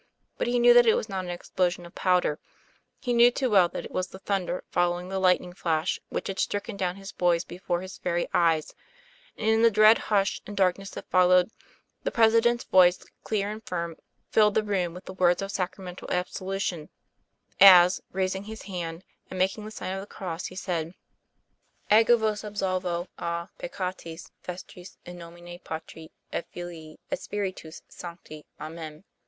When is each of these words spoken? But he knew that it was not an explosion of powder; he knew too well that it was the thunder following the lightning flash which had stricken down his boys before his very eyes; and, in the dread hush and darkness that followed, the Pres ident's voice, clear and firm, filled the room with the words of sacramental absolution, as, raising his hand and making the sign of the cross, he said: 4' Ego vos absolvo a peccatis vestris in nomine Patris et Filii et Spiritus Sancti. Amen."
But 0.39 0.47
he 0.47 0.57
knew 0.57 0.73
that 0.73 0.87
it 0.87 0.95
was 0.95 1.09
not 1.09 1.25
an 1.25 1.29
explosion 1.29 1.85
of 1.85 1.93
powder; 1.93 2.39
he 3.01 3.13
knew 3.13 3.29
too 3.29 3.51
well 3.51 3.69
that 3.69 3.85
it 3.85 3.91
was 3.91 4.07
the 4.07 4.17
thunder 4.17 4.63
following 4.71 5.09
the 5.09 5.19
lightning 5.19 5.53
flash 5.53 5.99
which 6.09 6.27
had 6.27 6.39
stricken 6.39 6.75
down 6.75 6.95
his 6.95 7.11
boys 7.11 7.43
before 7.43 7.81
his 7.81 7.99
very 7.99 8.27
eyes; 8.33 8.73
and, 9.37 9.47
in 9.47 9.61
the 9.61 9.69
dread 9.69 9.99
hush 9.99 10.41
and 10.47 10.57
darkness 10.57 10.89
that 10.89 11.11
followed, 11.11 11.51
the 12.01 12.09
Pres 12.09 12.33
ident's 12.33 12.63
voice, 12.63 13.05
clear 13.23 13.51
and 13.51 13.63
firm, 13.63 13.95
filled 14.31 14.55
the 14.55 14.63
room 14.63 14.95
with 14.95 15.05
the 15.05 15.13
words 15.13 15.39
of 15.39 15.51
sacramental 15.51 16.09
absolution, 16.09 16.89
as, 17.59 18.01
raising 18.11 18.45
his 18.45 18.63
hand 18.63 19.03
and 19.29 19.37
making 19.37 19.65
the 19.65 19.69
sign 19.69 19.93
of 19.93 20.01
the 20.01 20.07
cross, 20.07 20.47
he 20.47 20.55
said: 20.55 20.95
4' 21.89 21.99
Ego 21.99 22.17
vos 22.17 22.41
absolvo 22.41 23.07
a 23.19 23.49
peccatis 23.59 24.31
vestris 24.43 24.97
in 25.05 25.19
nomine 25.19 25.59
Patris 25.63 26.09
et 26.33 26.47
Filii 26.49 26.97
et 27.11 27.19
Spiritus 27.19 27.83
Sancti. 27.87 28.47
Amen." 28.59 29.03